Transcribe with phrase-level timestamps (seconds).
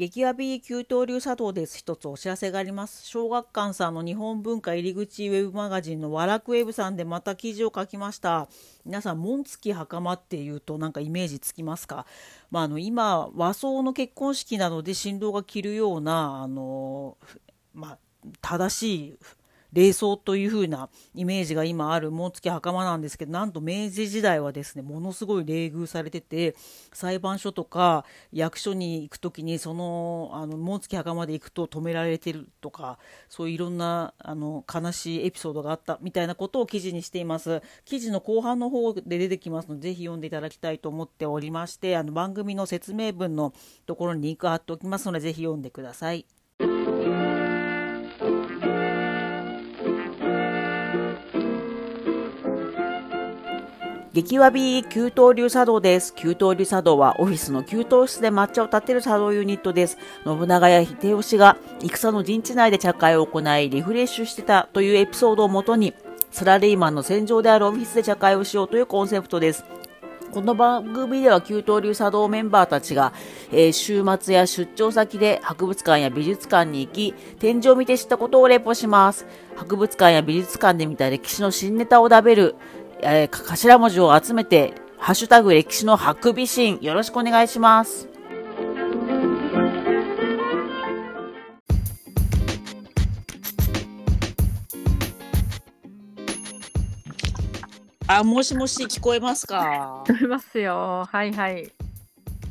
[0.00, 1.76] 激アビ急騰流茶道です。
[1.76, 3.06] 一つお知らせがあります。
[3.06, 8.48] 小学館さんの日本文化入り口ウェブマガジンのワラクウェブさんでまた記事を書きました。
[8.86, 12.06] 皆さん、紋付き袴っていうとなんかイメージつきますか、
[12.50, 17.18] まあ、あの今、和装の結婚式などで新郎が着るような、あの
[17.74, 17.98] まあ、
[18.40, 19.18] 正しい
[19.72, 26.54] 礼装という風なイメージが今ある紋付き袴なんですけどなんと明治時代はですねものすごい冷遇されてて
[26.92, 43.52] 裁判所とか役所に行く時にそのあの紋付き袴で行くと止められてるとかそういういろんなあの悲しいエピソードがあったみたいなことを記事にしています記事の後半の方で出てきますのでぜひ読んでいただきたいと思っておりましてあの番組の説明文の
[43.86, 46.39] ところにリンク貼っておきますのでぜひ読んでください。
[54.22, 56.14] 激わび給湯流茶道です。
[56.14, 59.96] 給湯流茶道はオフィスの給湯室で抹茶を立てる茶道ユニットです。
[60.24, 65.94] 信長や秀吉が戦の陣地内で茶会を行いリフレッシュしてたというエピソードをもとに
[66.30, 69.64] サラリーマンの戦場であるオフィスで茶会をしようというコンセプトです。
[70.32, 73.12] この番組では給湯流茶道メンバーたちが、
[73.50, 79.26] えー、週末や出張先で博物館や美術館に行き、展示を見て知ったことをレポします。
[79.56, 82.54] 博物館や美術館で見た歴史の新ネタを食べる、
[83.02, 88.08] えー、頭文字を集めて、ハッシュタグ歴史のハクビシン、よろしくお願いします。
[98.06, 100.02] あ、もしもし聞こえますか？
[100.04, 101.06] 聞こえますよ。
[101.10, 101.72] はいはい。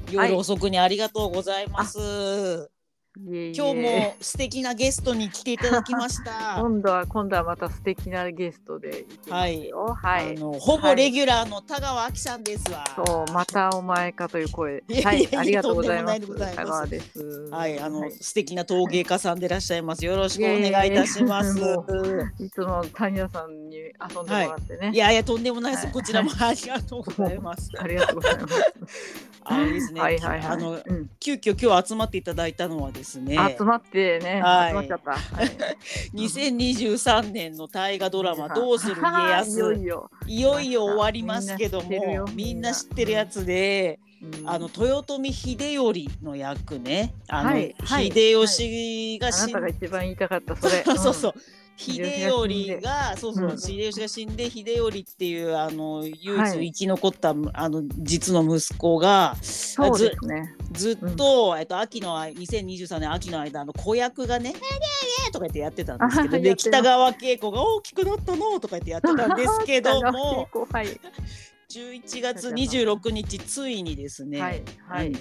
[0.09, 2.69] 夜遅くにありがとうございます。
[3.21, 6.55] 今日も素敵なゲストに来ていただきました。
[6.63, 12.85] 今度は今度はまた素敵なゲストではい、はい、あのほぼレギュラーの田川亜希さんですわ。
[12.95, 14.83] そうまたお前かという声。
[15.03, 16.55] はい、ありがとうございます。
[16.55, 17.19] 田川です。
[17.51, 20.05] はい、あの、はい、素敵な陶芸家さんでいらっしゃいます。
[20.05, 21.59] よろしくお願いいたします。
[22.39, 24.87] いつも谷谷さんに遊んでもらってね。
[24.87, 25.91] はい、いやいやとんでもないです。
[25.91, 27.69] こちらもありがとうございます。
[27.77, 28.55] ありがとうございます。
[29.43, 30.01] あれ ですね。
[30.01, 30.47] はいはいはい。
[30.47, 33.55] あの、うん、急遽今日集まっていただいたのはですね。
[33.57, 34.41] 集まってね。
[34.41, 34.69] はい。
[34.69, 35.11] 集まっちゃった。
[35.35, 35.47] はい、
[36.13, 39.57] 2023年の大河ドラマどうする家康。
[39.57, 40.11] いよいよ。
[40.27, 43.99] いよいよ終わりますけども、みんな知ってるやつで。
[44.45, 47.73] あの豊臣秀頼の役ね、あの、はい、
[48.11, 50.83] 秀吉が、はい、あなたが一番言いたかったそれ。
[50.97, 51.33] そうそう。
[51.79, 60.55] 秀頼がそうそう、秀吉が死んで秀頼っていうあの唯一生き残った、はい、あの実の息子がそうですね。
[60.73, 64.53] ずっと、うん、えっと秋の2023年秋の間の子役がね
[65.31, 70.49] 「とか言ってやってたんですけどで北川景子が大きくなったのとか言ってやってたんですけども。
[70.71, 70.87] はい。
[71.69, 75.13] 11月26日ついにですね、はいはい、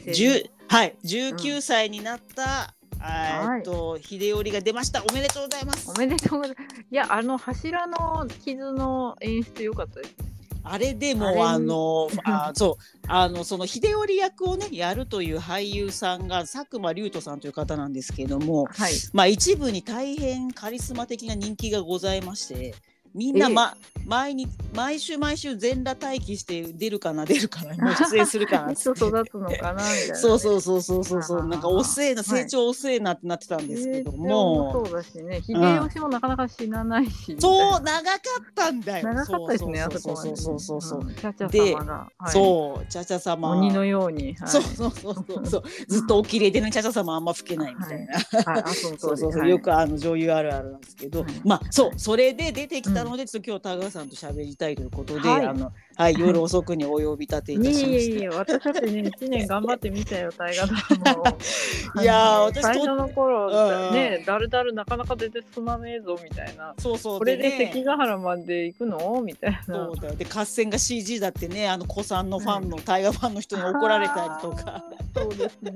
[0.67, 5.03] はい、19歳になったえっと、秀頼が出ました。
[5.09, 5.91] おめでとうございます。
[5.91, 6.85] おめでとうございます。
[6.91, 10.29] いや、あの柱の傷の演出良かったですね。
[10.71, 22.75] あれでもあのあ そうあのその秀頼役をねやるという俳優さんが佐久間龍斗さんという方なんですけれども、はい、まあ一部に大変カリスマ的な人気がございまして。
[23.15, 23.77] みんな、ま、
[24.07, 31.47] 毎日毎週毎週全裸待機して出るかな出るかなもう出演するかな育つのかなみたいな、ね、そうそうそうそうそうそう。
[31.47, 35.41] なんか遅えな成長遅えなってなってたんですけども、そうだしね。
[35.43, 38.11] 秀吉もなかなか死なないし、そう長か
[38.41, 39.05] ったんだよ。
[39.15, 43.51] 長かったですねあそこそうそうそうそう、チャチャ様が、そうチャチャ様。
[43.51, 45.63] 鬼のように、そうそうそうそう。
[45.87, 48.15] ずっとお綺麗でねチャチャ様あんま老けないみたいな、
[48.53, 48.63] はい。
[48.63, 49.49] あそうそうそう。
[49.49, 57.89] よくあの女優あるあるなんですけど、まあそうそれで出てきたので、ちょっと今日田川さんと喋りたいということで、あのはい、 夜遅くにお呼び立ていたしました。
[57.89, 61.25] いえいえ私だってね、一年頑張ってみたよ、大河ドラマを。
[62.01, 66.73] いや私最初の頃、うん、ね、だるだるなかなか出てすまねえぞみたいな。
[66.79, 69.21] そうそう、これで関ヶ原まで行くの？
[69.23, 69.87] みたいな。
[69.87, 70.15] そうだよ。
[70.15, 74.85] で、合戦が CG だってね、あの子さんのファンの、大河ファンの人に怒られたりとか。
[75.17, 75.73] そうですね。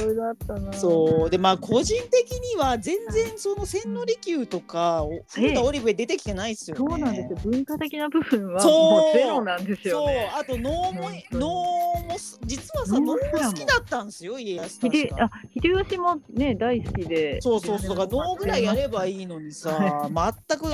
[0.00, 0.72] いろいろあったな。
[0.72, 7.38] そう、で、まあ、個人的には全然その千利休とか、古田オリベ出てきてないですよ、ね、そうなんですよ。
[7.44, 8.60] 文化的な部分は。
[8.78, 17.40] もうゼロなんですよ、ね、そうあと能も能も実はさ能も好きだったんですよ家康秀あ秀吉もね大好きで。
[17.40, 20.08] そうそうそう能ぐらいやればいいのにさ、
[20.48, 20.64] 全く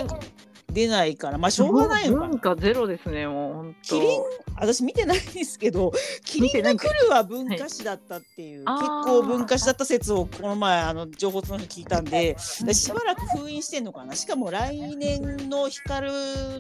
[0.74, 1.38] 出ないから。
[1.38, 2.28] まあしょうがないのかな。
[2.28, 4.00] 文化ゼロですねもう本当。
[4.00, 4.20] キリン
[4.56, 5.92] 私見てないんですけど
[6.24, 8.78] 「キリンが来る」は文化史だったっていう、はい。
[8.78, 8.88] 結
[9.20, 14.14] 構文化史だった説をこの前あの情報の人聞いたんででしばらく封印してんのかな。
[14.14, 16.10] しかも来年の「光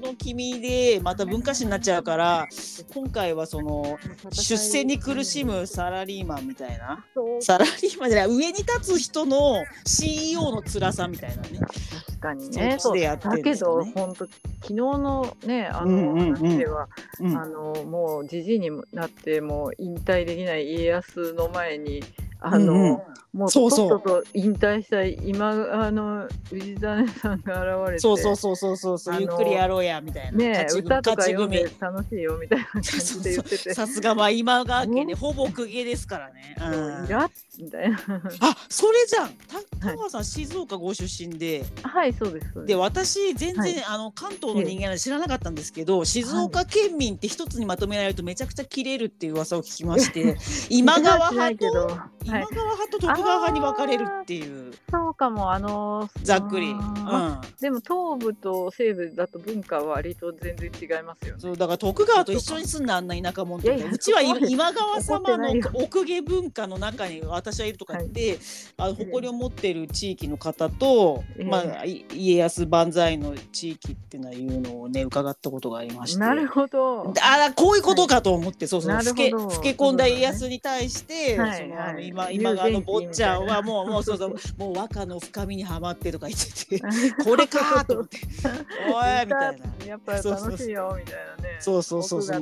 [0.00, 2.46] の君」でまた文化史になっちゃうから
[2.94, 3.98] 今回はその
[4.30, 7.04] 出世に苦しむサラリーマンみたいな。
[7.40, 11.58] サラリーマンじゃない上に立つ人の CEO の辛さみたいなね。
[12.06, 12.76] 確かにね。
[12.78, 13.92] そっちでやってるんだけですよね。
[13.94, 16.34] ど本当昨日のねあのうんうんうん。
[16.36, 16.88] 話では、
[17.20, 17.36] うん。
[17.36, 22.02] あのもうじじいになってもう引退できない家康の前に
[22.46, 22.90] あの、うん。
[22.90, 22.98] うん
[23.34, 23.88] もうそうそう。
[23.88, 29.20] とっとと引退した今あの氏真さんが現れてそうそうそうそうそう。
[29.20, 30.38] ゆっくりやろうやみたいな。
[30.38, 31.80] ね歌とか読んで組。
[31.80, 33.74] 楽しいよみたいな感じで言ってて。
[33.74, 35.14] さすがは今川家ね。
[35.14, 37.06] うほぼ公家ですからね、うん。
[37.06, 37.98] イラッみたいな。
[37.98, 39.30] あそれじゃん。
[39.30, 41.64] た田川さん、静岡ご出身で。
[41.82, 43.84] はいそうですそうで私全然、はい。
[43.84, 50.36] あの関東の人間なんで知らなかったんですけど、静岡県民って一つにまとめられるとめちゃくちゃ切れるっていう噂を聞きまして
[50.70, 54.72] 今川しない派と、はい、川派と徳川派に分かれるっていう。
[54.90, 61.40] そうかもあのざっくり、うあん、でも東部と西部だと文化は割と全然違いますよね。
[61.40, 68.38] そうだから徳川と一緒に住んだあんな田舎者うちは今川様の奥下文化の中に私はいるとか言って、
[68.78, 71.44] あの誇りを持っている地域の方と、ええ。
[71.44, 76.20] まあ、い家康万歳の地域っていうのはいうのをね伺ったことがありまして。
[76.20, 77.12] なるほど。
[77.22, 82.36] あらこういうことかと思って、そうそうなる老け老け込んだ家康に対して、はいその今はい。
[82.36, 84.34] 今川の坊ちゃんはもうもうそうそう。
[84.56, 86.80] もう和歌の深みにはまってとか言ってて
[87.24, 88.18] これかと思って。
[88.88, 89.86] おいみたいな。
[89.86, 91.56] やっぱ楽しいよみたいなね。
[91.60, 92.40] そうそうそうそう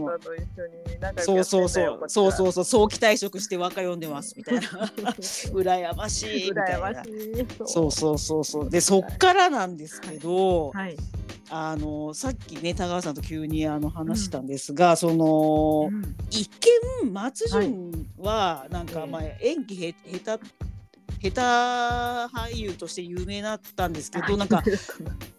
[1.19, 2.09] そうそうそう。
[2.09, 2.53] そうそうう。
[2.53, 2.65] そう。
[2.65, 4.63] 早期退職して和歌読んでますみたいな。
[5.53, 6.89] 羨ましいみたいな。
[6.91, 7.47] 羨ましい。
[7.67, 8.71] そうそうそうそう。
[8.71, 10.97] でそっからなんですけど、はい。
[11.55, 16.17] あのさっきね田川さんと急にあの話したんですが、そのうん。
[16.31, 16.49] 一
[17.03, 20.45] 見松潤はなんか、はいまあ演技へ下手
[21.23, 24.63] 下手俳優として有名だったんですけどなんか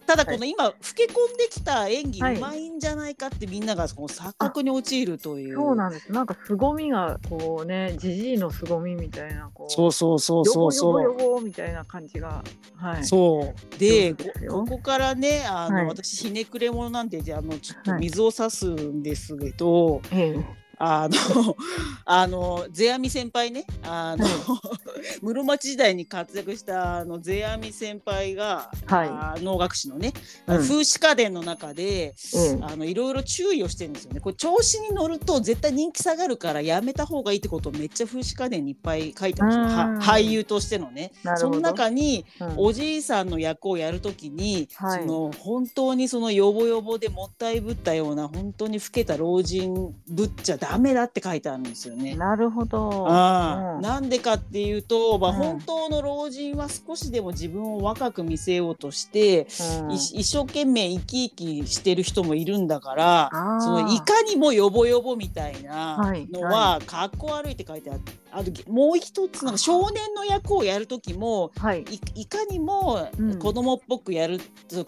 [0.06, 5.56] ただこの今老け込んできた演技はいうまいんじゃないかってみんながこの錯覚に陥るという。
[5.56, 6.12] そうなんです。
[6.12, 9.72] なんか凄みがこうね、じじいの凄みみたいなこう。
[9.72, 11.04] そうそうそうそうそう。
[11.04, 12.44] よぼみたいな感じが。
[12.76, 13.06] はい。
[13.06, 20.63] そうでこここねあの、はい私ひねくれ者なんでじゃああのちょっとはい水を差すんですけど、ええ。
[20.86, 21.56] あの
[22.04, 23.66] あの世阿弥先輩ね。
[23.84, 24.28] あの、
[25.24, 29.08] 室町時代に活躍したあの世阿弥先輩が、はい。
[29.08, 30.12] あ能楽師のね、
[30.46, 30.58] うん。
[30.58, 32.58] 風刺家電の中でええ。
[32.62, 34.20] あのいろいろ注意をしてるんですよね。
[34.20, 41.14] これ調子に乗ると絶対人気下がるからやめた方がいいってことをめっちゃ風刺家電にいっぱい書いてます俳優としてのね。
[41.38, 42.54] その中にうん。
[42.58, 45.02] おじいさんの役をやるときに、はい。
[45.02, 52.16] その本当にそのヨボヨボでもったいぶったような本当に老けた老人ぶっちゃダメだって書いてあるんですよね。
[52.16, 53.08] なるほど。
[53.08, 55.38] なんでかっていうと、まあ、うん。
[55.38, 59.48] 本当の老人は少しでも自分を若く見せようとして、
[59.82, 59.92] うん。
[59.92, 63.30] い一生懸命生き生きしてる人もいるんだから
[63.62, 71.84] そのいかにもヨボヨボみたいなはいのはかっこ悪いって書いてあってあともう一つなんか少年の役をやる時もはい。
[72.16, 74.40] いいかにもうん子供っぽくやる、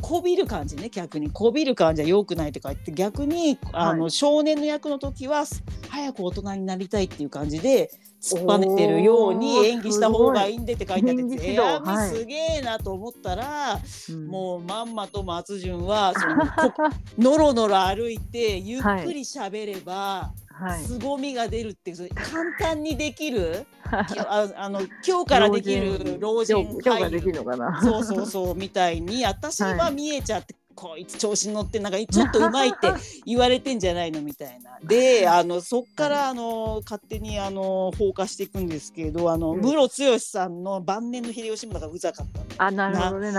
[0.02, 5.46] こびる感じね逆にこびる感じは良くないって書いて逆にあの、は少年の役の時は
[5.90, 16.36] 早く大人になりたいっていう感じで突っぱねてるように演技した方がいいんでって書いてあってすげえなと思ったら、うんもうまんまと松潤はその
[16.74, 20.45] このろのろ歩いてゆっくり喋れば、はい。
[20.88, 23.66] 凄みが出るっていう簡単にできる？
[23.92, 27.82] ああの今日からできる老人今日今日ができるのかな？
[27.82, 32.90] そうそうそうみたいに私は見えちゃって、こいつ調子に乗ってなんかちょっとうまいって
[33.26, 34.78] 言われてんじゃないのみたいな。
[34.84, 39.62] であのそっからあの勝手にあの放火していくんですけどあの、うん。
[39.62, 42.28] 室剛さんの晩年の秀吉もだからうざかっ
[42.58, 43.32] たあ、なるほどね。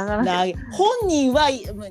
[0.72, 1.90] 本人はい本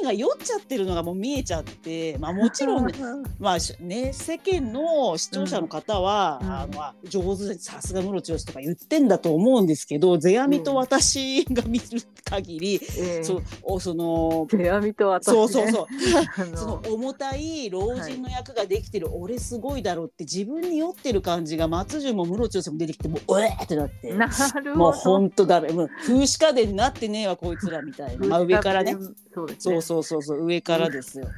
[0.00, 2.86] 人が酔っちゃってるのがもう見えちゃって、まあ、もちろん
[3.38, 6.50] まあしね、世間の視聴者の方は、うん。
[6.50, 11.84] あのあ上手でさすがムロツヨシとか言ってんだと思うんですけど世阿弥と私が見る
[12.24, 13.24] 限り、ええ。
[13.24, 14.46] そうおその
[14.94, 15.32] と私、ね。
[15.32, 15.86] そうそうそう
[16.56, 24.12] その重たい老人の役ができてる、俺すごいだろうって自分に酔ってる感じが松潤もムロツヨシも出てきてもううえーってなって。
[24.12, 24.26] な
[24.62, 28.96] るもうほんとだめ、もう風刺家電になってねえわこいつらみたいな、まあ、上からね。
[29.34, 29.54] そうね。
[29.58, 31.28] そうそうそうそう上からですよ。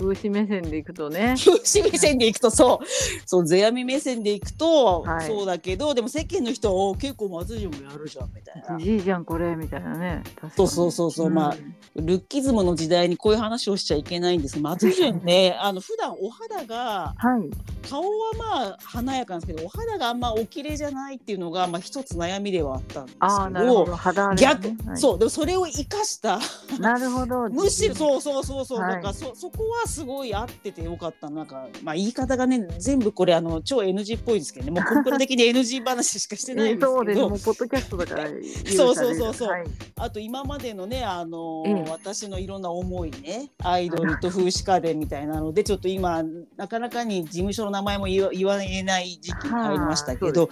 [0.00, 1.34] 風刺目線でいくとね。
[1.38, 2.86] 風刺目線でいくとそう。
[3.26, 5.26] そう世阿弥目線でいくと、はい。
[5.26, 8.78] そうだけどでも世間の人はお結構松潤もやるじゃんみたいな。
[8.78, 10.22] じじいじゃんこれみたいなね。
[10.56, 11.30] そうそうそうそう。
[11.30, 11.56] まあ
[11.96, 14.58] ルッキズムの時代にこういう話をしちゃいけないんです。
[14.58, 15.56] 松潤ね。
[15.60, 17.50] あの普段お肌がはい。
[17.88, 23.50] 顔はまあ華やかなんですけどお肌があんまお綺麗じゃないっていうのがまあ一つ悩みではあったんですけど。
[23.50, 24.28] なるほど。
[24.30, 24.96] ね、逆、はい。
[24.96, 26.38] そうでもそれを生かした
[26.78, 27.48] なるほど。
[27.50, 28.92] むしろそうそうそうそう、はい。
[28.94, 31.28] なんかそそこはすごい合っててよかった。
[31.28, 34.72] なんかまあ言い方がね全部これあの超 NG っぽいですけどね。
[34.72, 37.16] もうコンプラ的に NG 話しかしてないんです そうです。
[37.16, 38.28] けどもうポッドキャストだから。
[38.28, 39.64] そうそうそうそうはい、
[39.96, 41.84] あと今までのねあの、うん。
[41.84, 46.22] 私のいろんな思いねアイドルと風刺家電みたいなのでちょっと今
[46.56, 50.42] なかなかに事務所の名前も言わ言わえない時期に入りましたけど。
[50.42, 50.48] は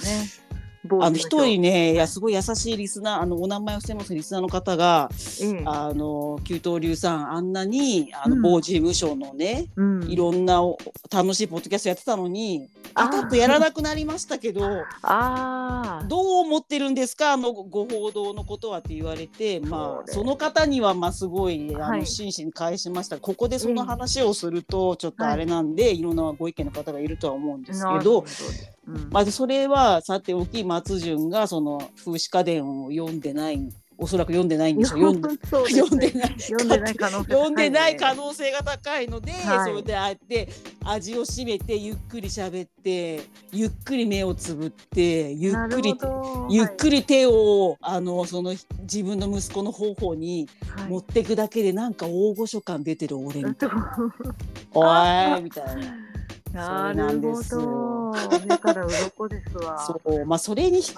[1.02, 1.10] あ。
[1.10, 5.10] の一人ねいやすごい優しいリスナーあのお名前を伏せますリスナーの方が。
[5.42, 8.42] ええあの九刀流さんあんなにあのうん。
[8.42, 10.78] 某事務所のね、うん、いろんなお
[11.12, 13.08] 楽しいポッドキャストやってたのにあー。
[13.10, 14.62] パタッとやらなくなりましたけど
[15.02, 22.00] ああどう思ってるんですかあのご報道のことはって言われてまあその方にはまあすごいあはい。
[22.00, 28.24] の真摯に返しました、ここでその話をするとちょっとあれなんで、い、ろんなご意見の方がいるとは思うんですけど。
[28.88, 29.08] うん。
[29.10, 33.68] まあ、それはさておき松潤がその風刺家電を読んでない
[34.00, 35.12] おそらく読んでないんでしょう。
[35.12, 36.34] 読んで読んでない。
[36.38, 37.32] 読んでない可能性。
[37.32, 39.70] 読んでない可能能性が高いので、はい。
[39.70, 40.48] それであって
[40.84, 45.94] 味を占めてゆっくり喋ってゆっくり目をつぶってゆっくり
[46.48, 50.48] ゆっくり手をあのその自分の息子の方にり
[50.88, 53.96] 持ってくだけでなんか大御所感出てる俺みたいな
[54.74, 56.07] 「おい!」みたいな。
[56.52, 58.12] なるほど。
[58.46, 59.78] 目から鱗ですわ。
[59.78, 60.88] そうまあ、それに引き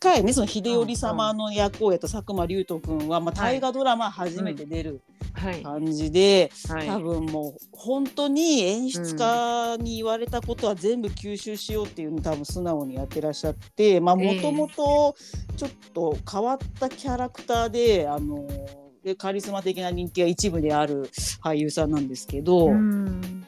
[0.00, 5.00] 換えねその秀頼様の役をやった佐久間龍斗君は、まあ、大河ドラマ初めて出る
[5.34, 5.62] はい。
[5.62, 6.86] 感じで、はい。
[6.86, 15.14] 多分もう本当に演出家に言われたことは全部吸収しようっていうのを多分素直にやってらっしゃってまあもともと
[15.56, 18.46] ちょっと変わったキャラクターであの
[19.02, 21.10] でカリスマ的な人気が一部である
[21.42, 23.46] 俳優さんなんですけど、うん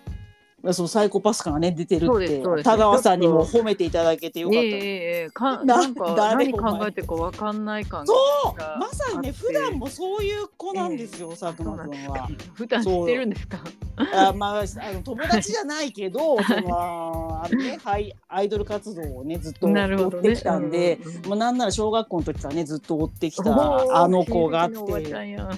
[0.73, 4.61] そのサイコパス感がね出てるって田川さんにも褒めていただけてよかった。
[4.61, 8.15] ええええかななんか何考えてるかわかんない感そ
[8.55, 12.29] うがまさにね普段もそういう子なんですよ、佐久間君は。
[12.55, 13.59] 普段知ってるんですか？
[13.97, 21.29] あまあ、あの友達じゃないけど そのあの、ね、はいアイドル活動をねずっと追ってきたんで、うんうんうん。
[21.29, 24.77] まあ、なんなら小学校の時からねずっと追ってきたあの子があって。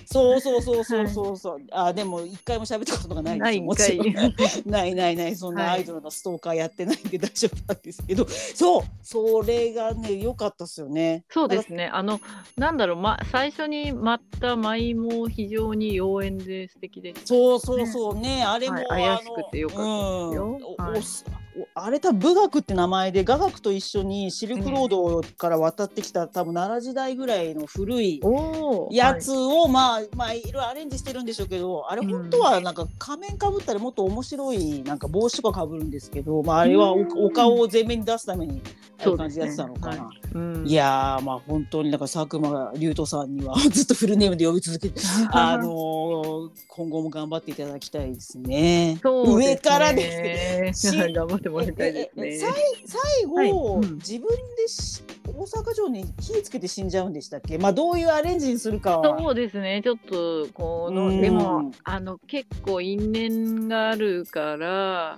[0.04, 4.06] そうそうそうそうそうそう、 あでも一回も喋ったことがないですないもちろん。
[4.06, 4.14] い
[4.66, 5.70] ないないないそんなはい。
[5.72, 11.24] アイドルのストーカーやってないんで大丈夫なんですけど、そうそれがね良かったですよね。
[11.30, 11.88] そうですね。
[11.92, 12.20] あの、
[12.56, 17.14] なんだろう、ま、最初に舞った舞も非常に妖艶で素敵で。
[17.24, 18.18] そうそうそう。
[18.18, 20.60] ね、あれも、はい怪しくてよかったですよ。
[20.78, 20.84] うん。
[20.84, 28.20] はいあれ多分武学って名前で雅楽と一緒にシルクロードから渡ってきた、多分奈良時代ぐらいの古い。
[28.90, 40.04] やつを、まあまあいろいろアレンジしてるんでしょうけどあれうん本当はなんか仮面かぶったらもっと面白いなんか帽子とかかぶるんですけど、まあ、あれはお顔を前面に出すためにああいそうう感じやってたのかな。
[40.04, 48.98] はいうんいやーまあ本当になんか佐久間龍斗さんには ずっとフルネームで呼び続けて あのー今後も頑張っていただきたいですね。
[49.00, 50.96] すね上からですね。
[51.06, 52.38] し頑張てもらいたいですね。
[52.86, 54.34] 最後、はいうん、自分で
[55.28, 57.58] 大阪城に火つけて死んじゃうんでしたっけ？
[57.58, 59.80] まあどういうアレンジにするかそうですね。
[59.82, 65.16] ちょっとこの、でもあの結構因縁があるから。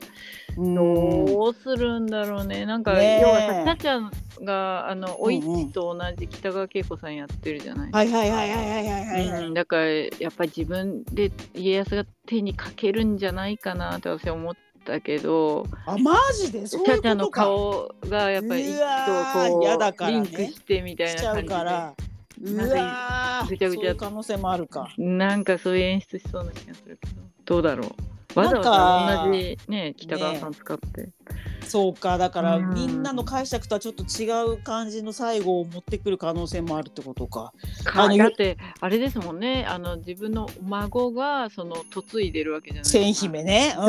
[0.56, 2.66] どうするんだろうね。
[2.66, 4.10] なんか、要はさ、ちゃん
[4.42, 7.92] が、あの、おいちと同じ北川景子さんやってるじゃない。
[7.92, 9.54] はいはいはいはいはいはいはい、うん。
[9.54, 14.60] だから、やっぱり自分で家康が手にかけるんじゃないかなって私は思って。
[14.88, 16.66] たけどあマジで？
[16.66, 16.96] そういうことか。
[16.96, 20.18] ちゃちゃんの顔がやっぱり一うわーとこ嫌だからね。
[20.18, 21.54] うリンクしてみたいな感じで。
[22.54, 23.80] うわーぐちゃぐちゃ。
[23.80, 24.88] そういう可能性もあるか。
[24.96, 27.14] なんかそういう演出しそうな気がするけど。
[27.44, 28.38] どうだろう。
[28.38, 31.08] わざわざ同じね北川さん使って、
[31.66, 32.74] そうかだからうん。
[32.74, 37.52] みんなの解釈とはちょっと違う感じの最後を持ってくる可能性もあるってことか。
[37.84, 39.66] かあのだってあれですもんね。
[39.68, 42.98] あの自分の孫がその嫁いでるわけじゃないですか。
[43.04, 43.74] 千姫ね。
[43.76, 43.84] 千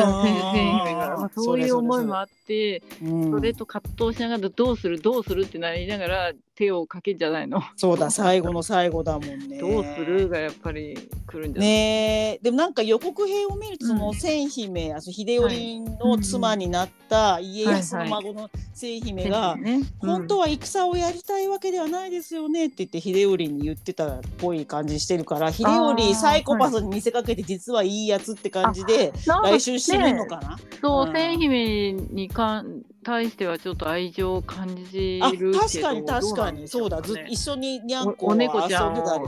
[0.84, 3.32] 姫が、まあ、そういう思いもああってうん。
[3.32, 9.60] それと葛藤しながらどうするどうするってなりながら手をかけんじゃないの、そうだ最後の最後だもんね。
[9.60, 12.40] どうするがやっぱり来るんじゃない、ねえ。
[12.44, 14.14] でもなんか予告編を見るとそのうん。
[14.14, 36.68] 千姫、あそう秀頼の妻になったた家康の孫の清姫が、ね、本当は戦をやりたいわけではないですよねって言って秀頼に言ってたっぽい感じしてるから秀頼サイコパスに見せかけて実はいいやつって感じで来週死ぬのかな、そう清姫にかん対してはちょっと愛情を感じるあ確かに確かに。
[36.68, 37.02] そうだ。
[37.02, 38.70] ず一緒ににゃんこを遊んでたり。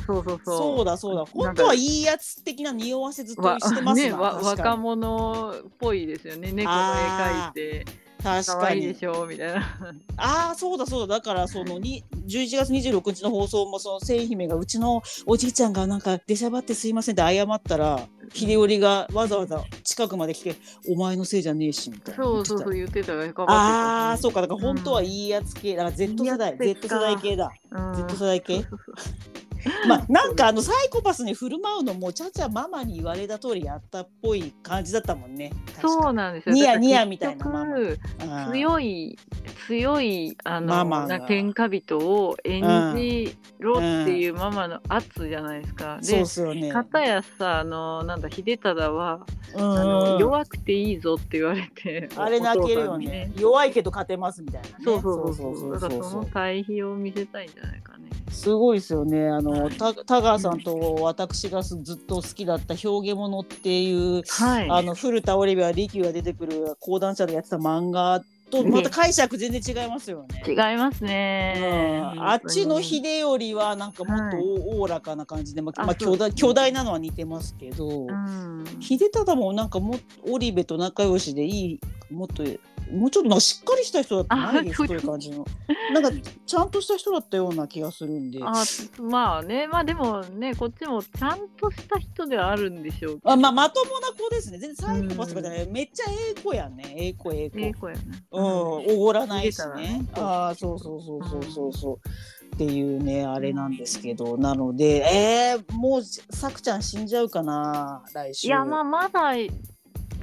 [0.05, 0.39] そうそうそう。
[0.43, 1.25] そうだそうだ。
[1.25, 6.51] 本当はいいやつ的な匂わせずっとしてますね若者っぽいですよね。
[6.51, 7.85] 猫の絵描いて
[8.23, 9.61] 確かにでしょみたいな。
[10.17, 11.15] ああそうだそうだ。
[11.15, 20.55] だからそのに11月26日の放送もその清姫がうちのおじいちゃんがなんか出しゃばってすいませんって謝ったら秀頼がわざわざ近くまで来て
[20.87, 22.23] 「お前のせいじゃねえし」みたいな。
[22.23, 23.13] そうそうそう言ってた。
[23.13, 25.75] ああそうかだから本当はいいやつ系。
[25.75, 27.51] だから Z 世代 Z 世代系だ。
[27.95, 28.65] Z 世代系？
[29.87, 35.51] まあなんかあのサイコパスに振る舞うのもちゃちゃママに言われた通りやったっぽい感じだったもんね。
[35.81, 36.55] そうなんですよ。
[36.55, 38.51] ニヤニヤみたいなママ。
[38.51, 39.17] 強い
[39.67, 42.61] 強いあのママ天下人を演
[42.95, 45.95] じろっていうママの圧じゃないですか。
[45.95, 46.71] うん、で、そうね。
[46.71, 49.25] 片やさあのなんだ秀忠は、
[49.55, 53.31] うん、あの弱くていいぞって言われて、 あれ泣けるよね。
[53.37, 54.75] 弱いけど勝てますみたいな、ね。
[54.83, 55.73] そうそうそうそう。
[55.73, 58.09] だからその対比を見せたいんじゃないかね。
[58.29, 59.29] すごいですよね。
[59.29, 70.43] あの、た田川さんと私がずっと好きだった「表現物」っていう、はい、あの古田オリビア力が出てくる講談社でやってた漫画とまた解釈全然違いますよね。
[70.45, 81.79] 違いますね、うん、あっちの秀頼はなんかもっとおおらかな感じで、まあ、まあ、巨大巨大なのは似てますけど、うん、秀忠もなんかも織部と仲良しでいい
[82.11, 82.43] もっと
[82.91, 85.45] もうちょっとなんかしっかりした人だったないですという感じの。
[85.93, 86.11] なんか
[86.45, 88.39] ちゃんとした人だったような気がするんで。
[88.43, 88.53] あ
[89.01, 94.57] まあねまあでもねこっちもちゃんとした人ではあるんでしょうあまあまともな子ですね。
[94.57, 96.95] 全然サイコパスとかじゃない、めっちゃええ子やね。
[96.97, 97.59] ええ子ええ子。
[97.59, 100.05] ええ子やねうんおごらないしね。
[100.13, 104.37] ああそうそうそうそうそうそう、っていうねあれなんですけど。
[104.37, 108.47] なのでえー、もうさくちゃん死んじゃうかな来週。
[108.47, 109.33] いやまあまだ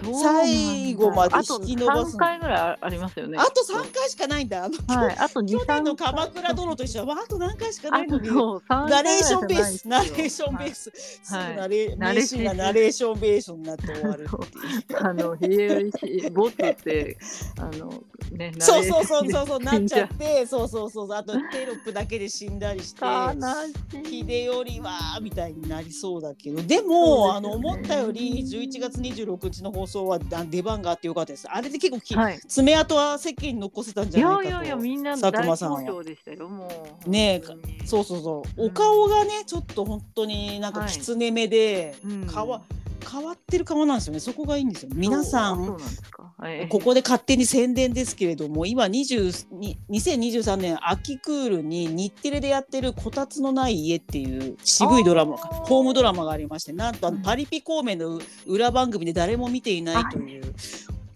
[0.03, 3.39] 最後まで引き伸ばすあと3回ぐらいありますよね。
[3.39, 4.65] あと3回しかないんだ。
[4.65, 7.01] あの、はい、あと去年の鎌倉殿と一緒。
[7.01, 8.29] は、まあ、あと何回しかないのに。
[8.29, 9.89] ナレーションベース。
[9.89, 10.93] ナレーションベース、
[11.35, 14.27] はい、ナレナレーナレーションベースになって終わる
[15.01, 17.17] あのひえしボツって
[17.59, 18.03] あの
[18.33, 21.13] ねそうそうそうそうそうなっちゃってそうそうそう。
[21.13, 26.63] あとテロップだけで死んだりして秀頼はみたいになりそうだけど。
[26.63, 31.49] でも、ね、あの思ったより11月26日の放送は出番があってよかったです。
[31.51, 34.49] あれで結構き、はい、爪痕は世間に残せたんじゃないかと。
[34.49, 35.81] いやいやいやみんな佐久間さんは。
[37.07, 37.43] ね
[37.87, 38.67] そうそうそう。
[38.67, 41.97] お顔がねちょっと本当になんかきつね目で、
[42.27, 44.21] はい、変わってる顔なんですよね。
[44.21, 44.91] そこがいいんですよ。
[44.95, 45.77] 皆さん。
[46.69, 60.55] ここで勝手に宣伝ですけれども今2023年秋クールに日テレでやってる「こたつのない家」っていう渋いドラマホームドラマがありましてなんとあのパリピ孔明の裏番組で誰も見ていないという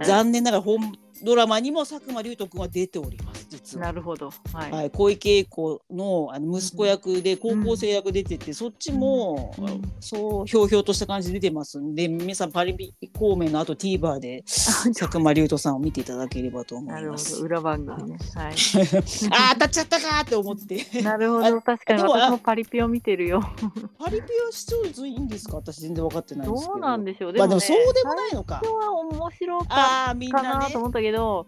[0.05, 0.93] 残念ながらホーム
[1.23, 3.87] ドラマにも佐久間龍斗君は出ております実は。
[3.87, 17.43] なるほど、はい、はい、小池栄子のあの息子役で高校生役出てて、うん、そっちも、うん、そうひょうひょうとした感じで出てますんで皆さんパリピ孔明のあと TVer で佐久間龍斗さんを見ていただければと思います。
[17.43, 18.19] 裏番組ね。
[18.35, 18.55] はい。
[19.31, 21.03] あ当たっちゃったかって思って。
[21.03, 23.43] なるほど確かに私もパリピを見てるよ。
[23.99, 25.57] パリピは視聴率いいんですか？
[25.57, 26.73] 私全然分かってないんですけど。
[26.75, 27.33] どうなんでしょう。
[27.33, 28.63] でも、ね、まあ、でもそうでもないのか。
[28.65, 31.47] は面白かったかなと思ったけど。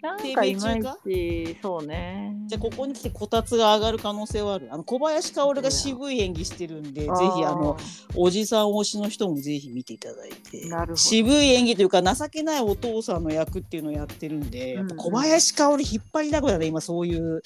[0.00, 2.34] なんかいまいちそうね。
[2.46, 4.68] じゃあここに来てこたつが上がる可能性はある。
[4.70, 7.10] あの小林薫が渋い演技してるんでぜひ
[7.44, 7.76] あの
[8.14, 10.62] おじさん推しの人もぜひ見ていただいて。
[10.94, 17.42] 渋い演技というか情けないお父さんの役っていうのをやってるんで、うん、小林薫引っ張りだこだね今そういう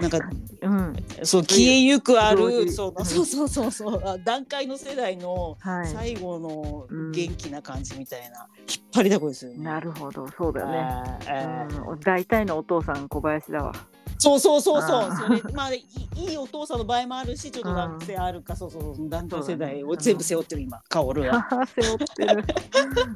[0.00, 0.18] なんか、
[0.62, 5.56] うん、そう消えゆくあるそうそうそうそうそう段階の世代の
[5.92, 9.64] 最後の元気な感じみたいな、引っ張りだこですよね。
[9.64, 11.18] なるほどそうだよね。
[11.26, 13.72] えー大体のお父さん小林だわ。
[14.18, 15.12] そうそうそうそう。
[15.40, 15.84] それまあい
[16.16, 21.48] いお父さんの場合もあるしちょっと男性あるか、そうそう男女世代を全部背負ってる今薫は。
[21.74, 22.44] 背負ってる。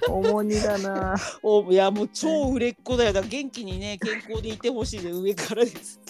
[0.09, 1.17] 重荷だな。
[1.43, 3.13] おいやもう超売れっ子だよ。
[3.13, 6.01] だ元気にね健康でいてほしいで上からです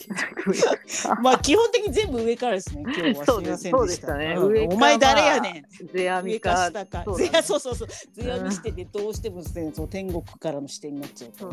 [1.22, 3.24] まあ基本的に全部上からですね今日は。
[3.26, 3.40] す。
[3.40, 4.14] みませんでした。
[4.16, 5.86] ね、うん、お前誰やねん。
[5.86, 6.70] ゼアミか。
[6.70, 11.46] ゼアそうそうそうゼアミしててどうしても、ね、その天国からの視点になっちゃうか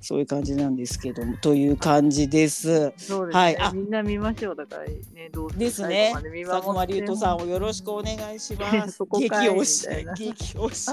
[0.00, 1.36] そういう感じなんですけども。
[1.38, 2.92] という感じです。
[2.96, 3.72] そうですね、はい、あ。
[3.72, 5.30] みんな見ましょうだからね。
[5.32, 6.12] どうですね。
[6.14, 9.02] 佐久間龍斗さんをよろしくお願いします。
[9.18, 9.88] 激推し。
[10.14, 10.90] 激推し。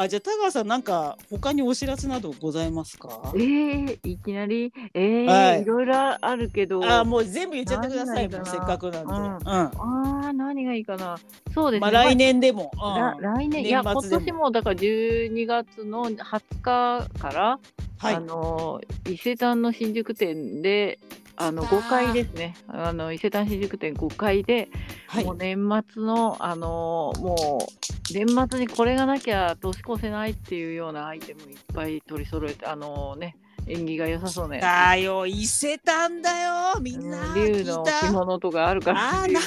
[0.00, 3.32] あじゃあ田川さんなんか他にお知らせなどございますか？
[3.34, 4.72] えー、いきなり？
[4.94, 6.84] えー、はい、いろいろあるけど。
[6.88, 11.18] あもう全部言っちゃってくださいせっかくなんで、うん、うん、あ何がいいかな？
[11.52, 17.58] そうですね、まあ、来年でも、うん、来年いや今年もだから12月の20日から、
[17.98, 21.00] はい、あの伊勢丹の新宿店で
[21.36, 22.54] あの5階ですね。
[22.68, 24.68] あの伊勢丹新宿店5階で、
[25.06, 25.56] はい、もう年
[25.92, 33.36] 末のあのもう年末にこれがなきゃ年越せないっていうようなアイテムいっぱい取り揃えてあのね
[33.68, 34.60] 縁起が良さそうね。
[34.60, 37.34] だよ、伊勢丹だよ、みんな。
[37.36, 39.38] 竜の着物とかあるから、ね。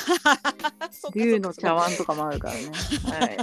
[1.15, 2.61] 竜の茶碗とかもあるからね。
[3.19, 3.37] はい。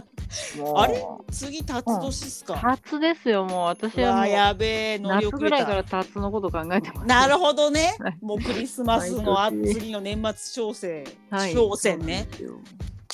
[0.77, 1.05] あれ？
[1.33, 4.29] 次、辰年っすか、辰ですよ、もう私はもう。
[4.29, 4.99] やべえ。
[5.01, 7.07] 夏ぐらいから辰のこと考えてます。
[7.07, 7.97] なるほどね。
[8.21, 11.05] もうクリスマスのあ次の年末商戦、
[11.53, 12.29] 商戦ね。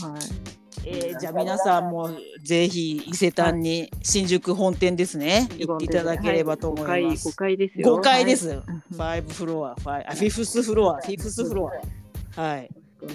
[0.02, 0.63] はい。
[0.86, 2.10] えー、じゃあ皆さんも
[2.42, 7.28] ぜひ伊勢丹に新宿本店ですね、行っていただければと思います。
[7.28, 7.98] 5階ですよ。
[7.98, 8.60] 5階です。
[8.60, 8.62] five
[8.96, 11.70] floor、fi あ fifth floor、fifth flo
[12.36, 12.40] ア。
[12.40, 12.70] はい。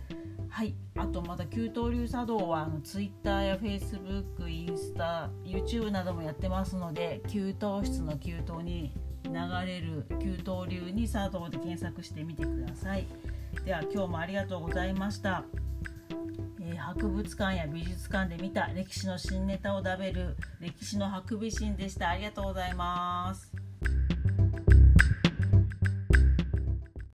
[0.48, 8.92] はい、あとまた給湯流茶道はあの Twitter や Facebook、インスタ、YouTube などもやってますので給湯室の給湯に
[9.24, 9.33] 流
[9.66, 13.07] れる給湯流に茶道で検索してみてください。
[13.64, 15.44] では今日もありがとうございました。
[16.61, 22.11] えー、博物館や美術館で見た歴史の新ネタを食べる歴史のハクビシンでした。
[22.11, 23.53] ありがとうございます。